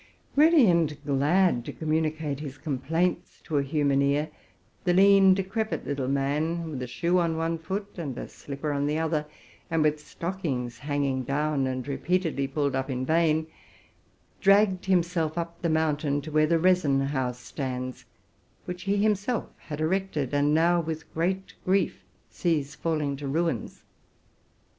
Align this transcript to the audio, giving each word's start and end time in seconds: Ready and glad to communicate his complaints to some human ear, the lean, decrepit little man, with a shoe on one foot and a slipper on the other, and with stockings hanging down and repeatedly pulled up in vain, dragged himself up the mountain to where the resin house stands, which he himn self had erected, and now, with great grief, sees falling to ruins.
Ready 0.35 0.65
and 0.65 0.97
glad 1.05 1.63
to 1.65 1.71
communicate 1.71 2.39
his 2.39 2.57
complaints 2.57 3.39
to 3.43 3.57
some 3.61 3.65
human 3.65 4.01
ear, 4.01 4.31
the 4.83 4.95
lean, 4.95 5.35
decrepit 5.35 5.85
little 5.85 6.07
man, 6.07 6.71
with 6.71 6.81
a 6.81 6.87
shoe 6.87 7.19
on 7.19 7.37
one 7.37 7.59
foot 7.59 7.99
and 7.99 8.17
a 8.17 8.27
slipper 8.27 8.71
on 8.71 8.87
the 8.87 8.97
other, 8.97 9.27
and 9.69 9.83
with 9.83 9.99
stockings 9.99 10.79
hanging 10.79 11.21
down 11.21 11.67
and 11.67 11.87
repeatedly 11.87 12.47
pulled 12.47 12.75
up 12.75 12.89
in 12.89 13.05
vain, 13.05 13.45
dragged 14.39 14.87
himself 14.87 15.37
up 15.37 15.61
the 15.61 15.69
mountain 15.69 16.19
to 16.23 16.31
where 16.31 16.47
the 16.47 16.57
resin 16.57 16.99
house 17.01 17.37
stands, 17.37 18.05
which 18.65 18.85
he 18.85 18.97
himn 19.05 19.15
self 19.15 19.49
had 19.59 19.79
erected, 19.79 20.33
and 20.33 20.51
now, 20.51 20.81
with 20.81 21.13
great 21.13 21.53
grief, 21.63 22.03
sees 22.27 22.73
falling 22.73 23.15
to 23.15 23.27
ruins. 23.27 23.83